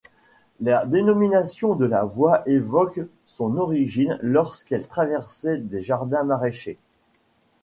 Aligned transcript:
La 0.61 0.83
dénomination 0.87 1.75
de 1.75 1.85
la 1.85 2.05
voie 2.05 2.41
évoque 2.49 3.01
son 3.27 3.55
origine 3.57 4.17
lorsqu'elle 4.23 4.87
traversait 4.87 5.59
des 5.59 5.83
jardins 5.83 6.23
maraîchers. 6.23 6.79